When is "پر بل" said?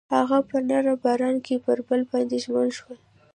1.65-2.01